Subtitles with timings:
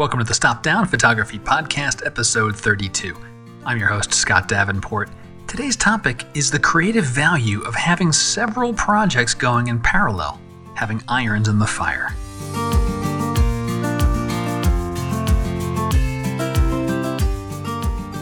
[0.00, 3.14] Welcome to the Stop Down Photography Podcast, episode 32.
[3.66, 5.10] I'm your host, Scott Davenport.
[5.46, 10.40] Today's topic is the creative value of having several projects going in parallel,
[10.74, 12.14] having irons in the fire.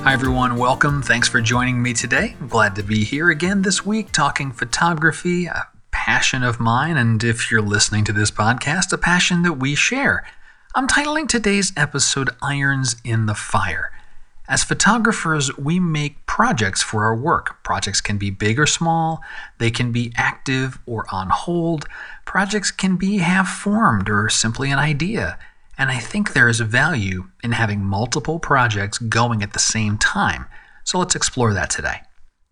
[0.03, 0.57] Hi, everyone.
[0.57, 1.01] Welcome.
[1.01, 2.35] Thanks for joining me today.
[2.41, 7.23] I'm glad to be here again this week talking photography, a passion of mine, and
[7.23, 10.25] if you're listening to this podcast, a passion that we share.
[10.75, 13.91] I'm titling today's episode Irons in the Fire.
[14.47, 17.63] As photographers, we make projects for our work.
[17.65, 19.23] Projects can be big or small,
[19.57, 21.87] they can be active or on hold,
[22.27, 25.39] projects can be half formed or simply an idea.
[25.79, 30.45] And I think there is value in having multiple projects going at the same time.
[30.85, 32.03] So let's explore that today.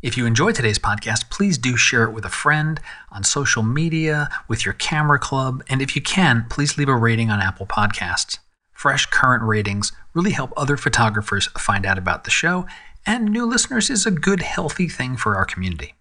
[0.02, 2.78] If you enjoyed today's podcast, please do share it with a friend
[3.10, 7.30] on social media, with your camera club, and if you can, please leave a rating
[7.30, 8.38] on Apple Podcasts.
[8.72, 12.66] Fresh current ratings really help other photographers find out about the show,
[13.06, 15.94] and new listeners is a good, healthy thing for our community.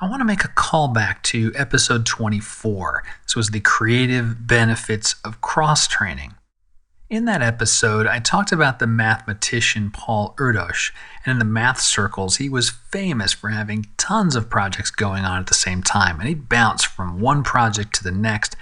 [0.00, 3.04] I want to make a callback to episode 24.
[3.22, 6.34] This was the creative benefits of cross training.
[7.10, 10.92] In that episode, I talked about the mathematician Paul Erdos,
[11.24, 15.40] and in the math circles, he was famous for having tons of projects going on
[15.40, 18.54] at the same time, and he'd bounce from one project to the next.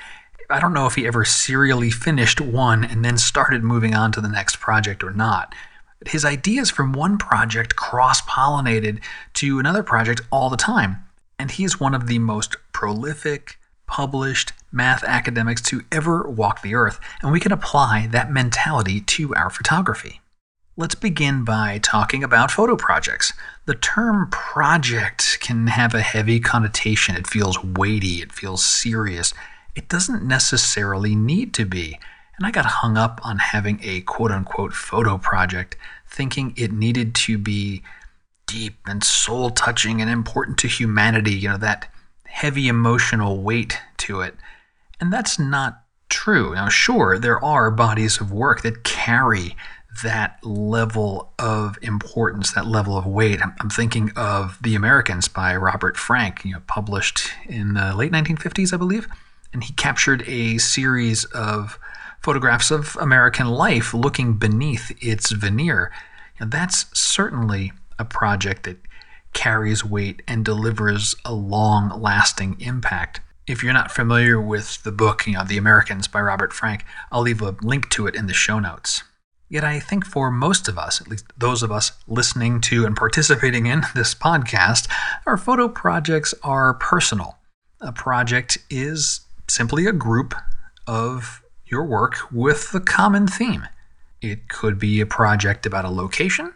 [0.48, 4.20] I don't know if he ever serially finished one and then started moving on to
[4.22, 5.54] the next project or not.
[5.98, 9.02] But his ideas from one project cross pollinated
[9.34, 11.04] to another project all the time,
[11.38, 13.57] and he's one of the most prolific,
[13.88, 19.34] published math academics to ever walk the earth, and we can apply that mentality to
[19.34, 20.20] our photography.
[20.76, 23.32] Let's begin by talking about photo projects.
[23.64, 27.16] The term project can have a heavy connotation.
[27.16, 29.34] It feels weighty, it feels serious.
[29.74, 31.98] It doesn't necessarily need to be.
[32.36, 37.12] And I got hung up on having a quote unquote photo project, thinking it needed
[37.16, 37.82] to be
[38.46, 41.92] deep and soul touching and important to humanity, you know, that
[42.28, 44.34] heavy emotional weight to it.
[45.00, 46.54] And that's not true.
[46.54, 49.56] Now, sure, there are bodies of work that carry
[50.02, 53.40] that level of importance, that level of weight.
[53.42, 58.72] I'm, thinking of The Americans by Robert Frank, you know, published in the late 1950s,
[58.72, 59.08] I believe.
[59.52, 61.78] And he captured a series of
[62.20, 65.90] photographs of American life looking beneath its veneer.
[66.38, 68.78] And that's certainly a project that
[69.38, 73.20] carries weight and delivers a long lasting impact.
[73.46, 77.22] If you're not familiar with the book, you know, The Americans by Robert Frank, I'll
[77.22, 79.04] leave a link to it in the show notes.
[79.48, 82.96] Yet I think for most of us, at least those of us listening to and
[82.96, 84.90] participating in this podcast,
[85.24, 87.38] our photo projects are personal.
[87.80, 90.34] A project is simply a group
[90.88, 93.68] of your work with a common theme.
[94.20, 96.54] It could be a project about a location,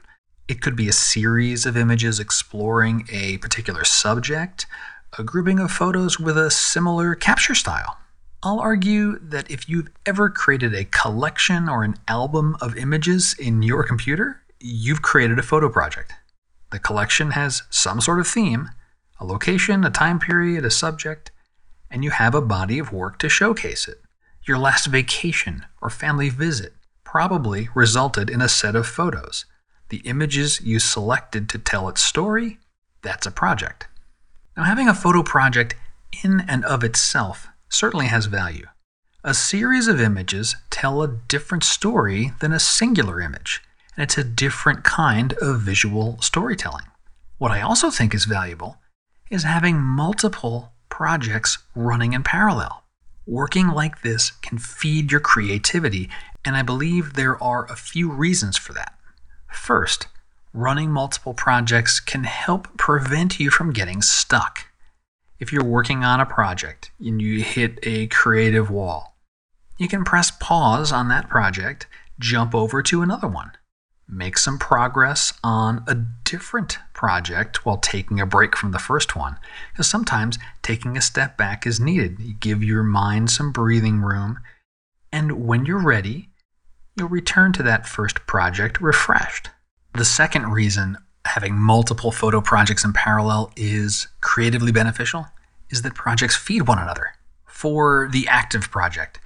[0.53, 4.67] it could be a series of images exploring a particular subject,
[5.19, 7.97] a grouping of photos with a similar capture style.
[8.43, 13.62] I'll argue that if you've ever created a collection or an album of images in
[13.62, 16.12] your computer, you've created a photo project.
[16.71, 18.69] The collection has some sort of theme,
[19.19, 21.31] a location, a time period, a subject,
[21.91, 24.03] and you have a body of work to showcase it.
[24.47, 26.75] Your last vacation or family visit
[27.05, 29.47] probably resulted in a set of photos.
[29.93, 32.59] The images you selected to tell its story,
[33.03, 33.89] that's a project.
[34.57, 35.75] Now, having a photo project
[36.25, 38.69] in and of itself certainly has value.
[39.23, 43.61] A series of images tell a different story than a singular image,
[43.95, 46.87] and it's a different kind of visual storytelling.
[47.37, 48.79] What I also think is valuable
[49.31, 52.85] is having multiple projects running in parallel.
[53.27, 56.09] Working like this can feed your creativity,
[56.47, 58.95] and I believe there are a few reasons for that.
[59.53, 60.09] First,
[60.53, 64.67] running multiple projects can help prevent you from getting stuck.
[65.39, 69.17] If you're working on a project and you hit a creative wall,
[69.79, 71.87] you can press pause on that project,
[72.19, 73.53] jump over to another one,
[74.09, 79.38] make some progress on a different project while taking a break from the first one.
[79.73, 82.21] Because sometimes taking a step back is needed.
[82.21, 84.38] You give your mind some breathing room,
[85.11, 86.31] and when you're ready,
[86.97, 89.50] you'll return to that first project refreshed.
[89.94, 95.27] The second reason having multiple photo projects in parallel is creatively beneficial
[95.71, 97.15] is that projects feed one another.
[97.47, 99.21] For the active project,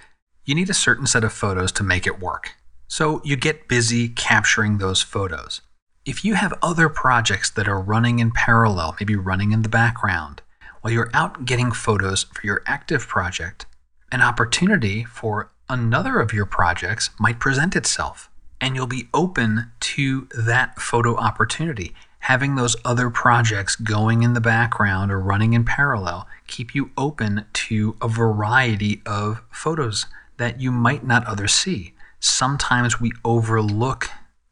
[0.44, 2.52] you need a certain set of photos to make it work.
[2.88, 5.60] So you get busy capturing those photos.
[6.04, 10.42] If you have other projects that are running in parallel, maybe running in the background,
[10.80, 13.66] while you're out getting photos for your active project,
[14.12, 18.30] an opportunity for another of your projects might present itself
[18.60, 21.94] and you'll be open to that photo opportunity.
[22.20, 27.44] Having those other projects going in the background or running in parallel keep you open
[27.52, 30.06] to a variety of photos
[30.38, 31.94] that you might not others see.
[32.18, 34.08] Sometimes we overlook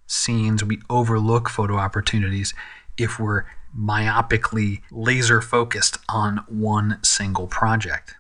[0.07, 2.55] scenes, we overlook photo opportunities
[2.97, 3.45] if we're
[3.77, 8.15] myopically laser focused on one single project.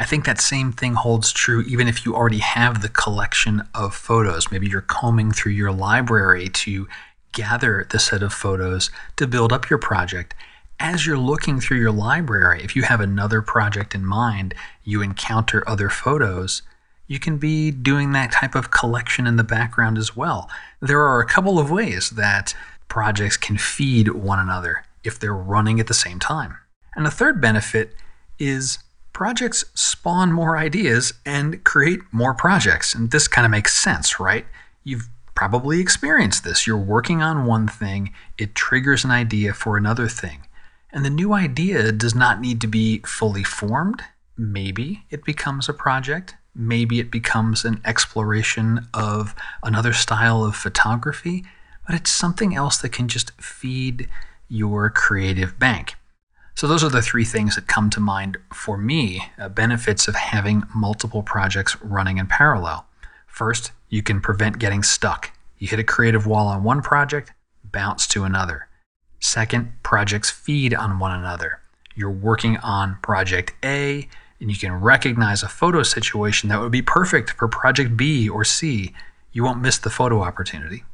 [0.00, 3.94] I think that same thing holds true even if you already have the collection of
[3.94, 4.50] photos.
[4.50, 6.88] Maybe you're combing through your library to
[7.32, 10.34] gather the set of photos to build up your project.
[10.80, 14.54] As you're looking through your library, if you have another project in mind,
[14.84, 16.62] you encounter other photos,
[17.06, 20.48] you can be doing that type of collection in the background as well.
[20.80, 22.54] There are a couple of ways that
[22.88, 26.56] projects can feed one another if they're running at the same time.
[26.96, 27.94] And the third benefit
[28.38, 28.78] is
[29.12, 32.94] projects spawn more ideas and create more projects.
[32.94, 34.46] And this kind of makes sense, right?
[34.84, 36.66] You've probably experienced this.
[36.66, 40.46] You're working on one thing, it triggers an idea for another thing.
[40.92, 44.02] And the new idea does not need to be fully formed.
[44.36, 46.34] Maybe it becomes a project.
[46.54, 51.44] Maybe it becomes an exploration of another style of photography,
[51.86, 54.08] but it's something else that can just feed
[54.48, 55.94] your creative bank.
[56.60, 60.14] So, those are the three things that come to mind for me uh, benefits of
[60.14, 62.84] having multiple projects running in parallel.
[63.26, 65.30] First, you can prevent getting stuck.
[65.56, 67.32] You hit a creative wall on one project,
[67.64, 68.68] bounce to another.
[69.20, 71.60] Second, projects feed on one another.
[71.94, 74.06] You're working on project A,
[74.38, 78.44] and you can recognize a photo situation that would be perfect for project B or
[78.44, 78.92] C.
[79.32, 80.84] You won't miss the photo opportunity.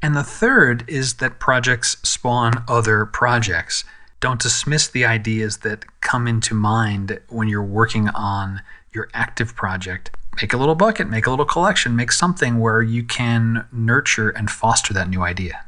[0.00, 3.82] And the third is that projects spawn other projects
[4.20, 8.62] don't dismiss the ideas that come into mind when you're working on
[8.92, 10.10] your active project.
[10.40, 14.50] Make a little bucket, make a little collection, make something where you can nurture and
[14.50, 15.64] foster that new idea.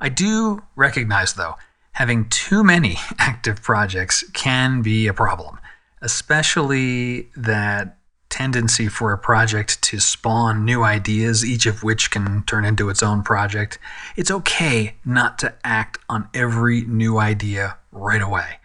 [0.00, 1.54] I do recognize, though,
[1.92, 5.58] having too many active projects can be a problem,
[6.00, 7.98] especially that
[8.34, 13.00] tendency for a project to spawn new ideas, each of which can turn into its
[13.00, 13.78] own project,
[14.16, 18.58] it's okay not to act on every new idea right away.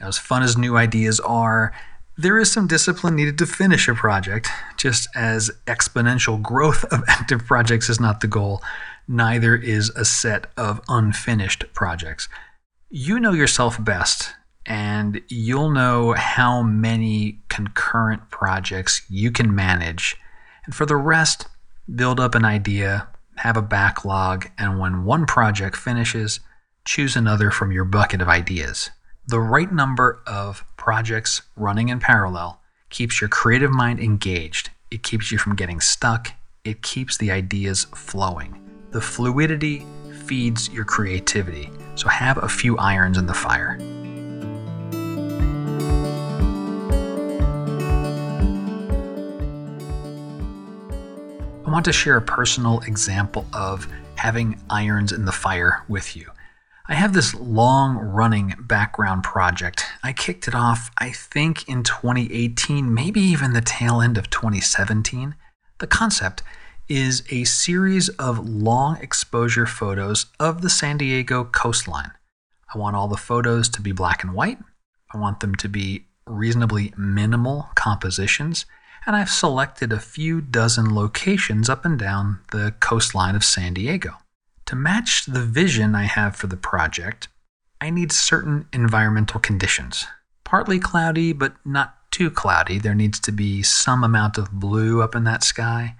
[0.00, 1.72] As fun as new ideas are,
[2.16, 7.44] there is some discipline needed to finish a project, just as exponential growth of active
[7.46, 8.62] projects is not the goal,
[9.08, 12.28] neither is a set of unfinished projects.
[12.90, 14.34] You know yourself best
[14.66, 20.16] and you'll know how many concurrent projects you can manage.
[20.64, 21.46] And for the rest,
[21.94, 26.40] build up an idea, have a backlog, and when one project finishes,
[26.84, 28.90] choose another from your bucket of ideas.
[29.28, 32.60] The right number of projects running in parallel
[32.90, 34.70] keeps your creative mind engaged.
[34.90, 36.32] It keeps you from getting stuck.
[36.64, 38.60] It keeps the ideas flowing.
[38.90, 39.84] The fluidity
[40.24, 41.70] feeds your creativity.
[41.96, 43.78] So have a few irons in the fire.
[51.76, 56.24] Want to share a personal example of having irons in the fire with you.
[56.88, 59.84] I have this long running background project.
[60.02, 65.34] I kicked it off, I think, in 2018, maybe even the tail end of 2017.
[65.76, 66.42] The concept
[66.88, 72.12] is a series of long exposure photos of the San Diego coastline.
[72.74, 74.60] I want all the photos to be black and white.
[75.12, 78.64] I want them to be reasonably minimal compositions
[79.06, 84.14] and I've selected a few dozen locations up and down the coastline of San Diego.
[84.66, 87.28] To match the vision I have for the project,
[87.80, 90.06] I need certain environmental conditions.
[90.42, 92.78] Partly cloudy, but not too cloudy.
[92.78, 95.94] There needs to be some amount of blue up in that sky,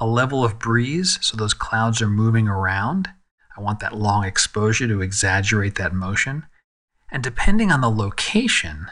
[0.00, 3.08] a level of breeze so those clouds are moving around.
[3.56, 6.46] I want that long exposure to exaggerate that motion.
[7.10, 8.90] And depending on the location,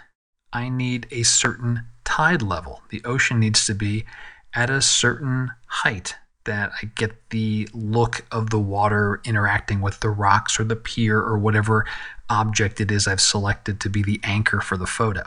[0.52, 1.85] I need a certain
[2.16, 2.80] tide level.
[2.88, 4.06] The ocean needs to be
[4.54, 10.08] at a certain height that I get the look of the water interacting with the
[10.08, 11.85] rocks or the pier or whatever
[12.30, 15.25] object it is I've selected to be the anchor for the photo.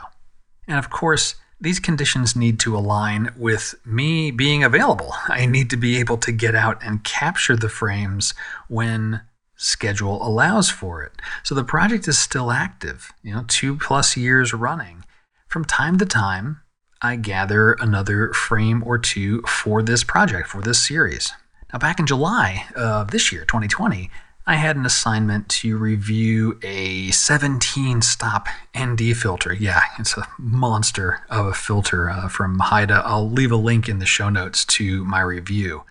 [0.66, 5.12] And of course, these conditions need to align with me being available.
[5.28, 8.34] I need to be able to get out and capture the frames
[8.66, 9.20] when
[9.54, 11.12] schedule allows for it.
[11.44, 15.04] So the project is still active, you know, 2 plus years running.
[15.46, 16.62] From time to time,
[17.02, 21.32] I gather another frame or two for this project, for this series.
[21.72, 24.10] Now, back in July of this year, 2020,
[24.46, 29.52] I had an assignment to review a 17 stop ND filter.
[29.52, 33.02] Yeah, it's a monster of a filter uh, from Haida.
[33.04, 35.84] I'll leave a link in the show notes to my review.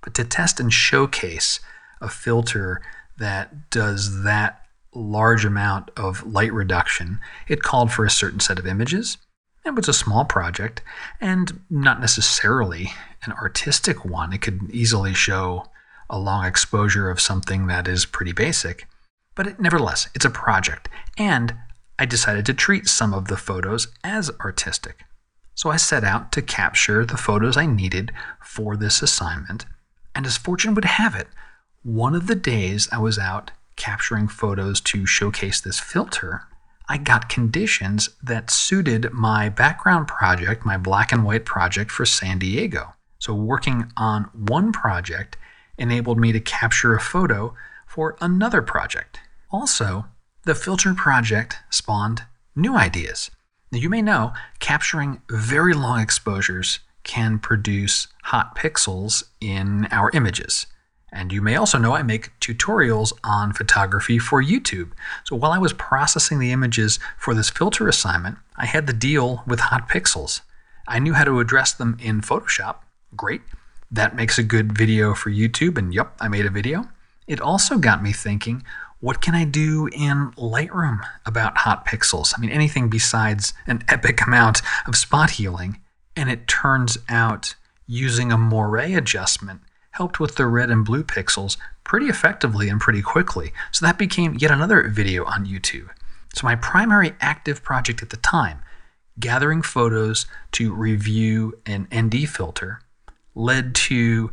[0.00, 1.60] But to test and showcase
[2.00, 2.80] a filter
[3.18, 7.18] that does that large amount of light reduction,
[7.48, 9.18] it called for a certain set of images.
[9.64, 10.82] It was a small project
[11.20, 12.92] and not necessarily
[13.24, 14.32] an artistic one.
[14.32, 15.66] It could easily show
[16.10, 18.86] a long exposure of something that is pretty basic.
[19.34, 21.54] But it, nevertheless, it's a project, and
[21.98, 25.04] I decided to treat some of the photos as artistic.
[25.54, 29.64] So I set out to capture the photos I needed for this assignment,
[30.14, 31.28] and as fortune would have it,
[31.82, 36.42] one of the days I was out capturing photos to showcase this filter,
[36.88, 42.38] I got conditions that suited my background project, my black and white project for San
[42.38, 42.94] Diego.
[43.18, 45.38] So, working on one project
[45.78, 47.54] enabled me to capture a photo
[47.86, 49.20] for another project.
[49.50, 50.06] Also,
[50.44, 52.24] the filter project spawned
[52.54, 53.30] new ideas.
[53.72, 60.66] Now, you may know capturing very long exposures can produce hot pixels in our images.
[61.14, 64.90] And you may also know I make tutorials on photography for YouTube.
[65.24, 69.42] So while I was processing the images for this filter assignment, I had to deal
[69.46, 70.42] with hot pixels.
[70.86, 72.78] I knew how to address them in Photoshop.
[73.16, 73.40] Great
[73.94, 76.88] that makes a good video for YouTube, and yep, I made a video.
[77.26, 78.64] It also got me thinking,
[79.00, 82.34] what can I do in Lightroom about hot pixels?
[82.36, 85.80] I mean, anything besides an epic amount of spot healing.
[86.16, 87.54] And it turns out
[87.86, 89.60] using a moire adjustment
[89.94, 93.52] helped with the red and blue pixels pretty effectively and pretty quickly.
[93.70, 95.88] So that became yet another video on YouTube.
[96.34, 98.58] So my primary active project at the time,
[99.20, 102.80] gathering photos to review an ND filter,
[103.36, 104.32] led to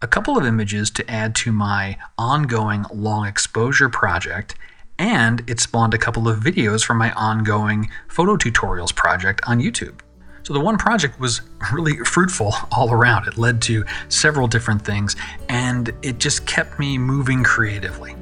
[0.00, 4.54] a couple of images to add to my ongoing long exposure project,
[4.98, 9.98] and it spawned a couple of videos for my ongoing photo tutorials project on YouTube.
[10.42, 11.40] So the one project was
[11.72, 13.28] really fruitful all around.
[13.28, 15.16] It led to several different things,
[15.48, 18.16] and it just kept me moving creatively.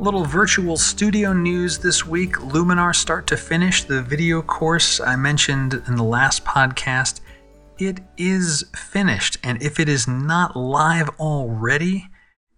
[0.00, 5.82] little virtual studio news this week Luminar Start to Finish, the video course I mentioned
[5.86, 7.20] in the last podcast.
[7.78, 12.08] It is finished, and if it is not live already,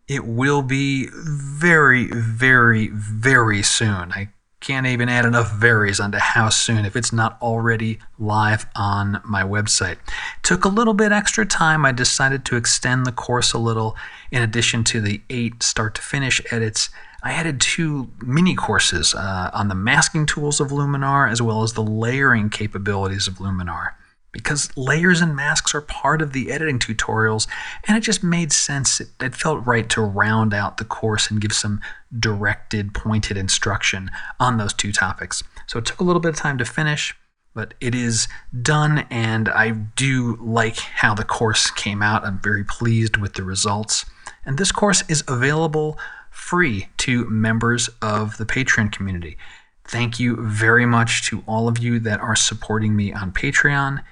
[0.07, 4.13] it will be very, very, very soon.
[4.13, 4.29] I
[4.63, 9.43] can't even add enough varies onto how soon if it's not already live on my
[9.43, 9.99] website.
[10.43, 11.85] Took a little bit extra time.
[11.85, 13.97] I decided to extend the course a little
[14.31, 16.91] in addition to the eight start to finish edits.
[17.25, 21.73] I added two mini courses uh, on the masking tools of Luminar as well as
[21.73, 23.95] the layering capabilities of Luminar.
[24.33, 27.47] Because layers and masks are part of the editing tutorials,
[27.87, 28.99] and it just made sense.
[29.01, 31.81] It, it felt right to round out the course and give some
[32.19, 34.11] directed, pointed instruction
[34.41, 35.43] on those two topics.
[35.67, 37.15] So it took a little bit of time to finish,
[37.55, 38.27] but it is
[38.63, 42.25] done, and I do like how the course came out.
[42.25, 44.07] I'm very pleased with the results.
[44.47, 45.99] And this course is available
[46.31, 49.37] free to members of the Patreon community.
[49.85, 54.03] Thank you very much to all of you that are supporting me on Patreon.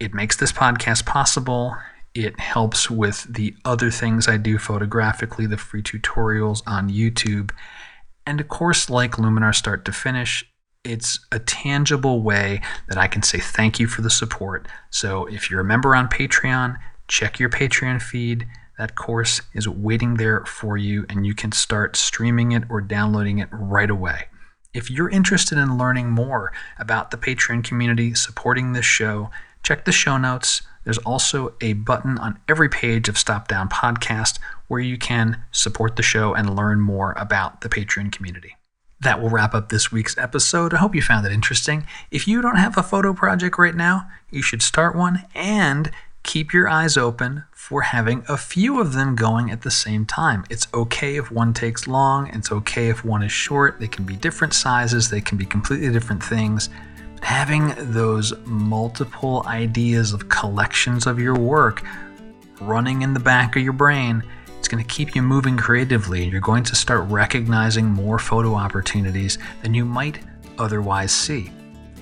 [0.00, 1.76] It makes this podcast possible.
[2.14, 7.50] It helps with the other things I do photographically, the free tutorials on YouTube.
[8.26, 10.44] And of course, like Luminar Start to Finish,
[10.84, 14.68] it's a tangible way that I can say thank you for the support.
[14.90, 16.76] So if you're a member on Patreon,
[17.08, 18.46] check your Patreon feed
[18.78, 23.38] that course is waiting there for you, and you can start streaming it or downloading
[23.38, 24.26] it right away.
[24.72, 29.30] If you're interested in learning more about the Patreon community supporting this show,
[29.64, 30.62] check the show notes.
[30.84, 35.96] There's also a button on every page of Stop Down Podcast where you can support
[35.96, 38.56] the show and learn more about the Patreon community.
[39.00, 40.72] That will wrap up this week's episode.
[40.72, 41.86] I hope you found it interesting.
[42.10, 45.90] If you don't have a photo project right now, you should start one and
[46.22, 50.44] keep your eyes open for having a few of them going at the same time.
[50.50, 53.80] It's okay if one takes long, it's okay if one is short.
[53.80, 56.68] They can be different sizes, they can be completely different things.
[57.24, 61.82] Having those multiple ideas of collections of your work
[62.60, 64.22] running in the back of your brain,
[64.58, 68.54] it's going to keep you moving creatively and you're going to start recognizing more photo
[68.54, 70.20] opportunities than you might
[70.58, 71.50] otherwise see.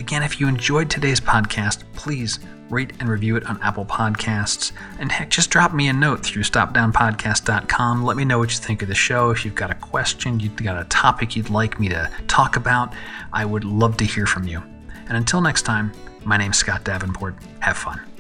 [0.00, 4.72] Again, if you enjoyed today's podcast, please rate and review it on Apple Podcasts.
[4.98, 8.02] And heck, just drop me a note through stopdownpodcast.com.
[8.02, 9.30] Let me know what you think of the show.
[9.30, 12.92] If you've got a question, you've got a topic you'd like me to talk about,
[13.32, 14.60] I would love to hear from you.
[15.08, 15.92] And until next time,
[16.24, 17.34] my name's Scott Davenport.
[17.60, 18.11] Have fun.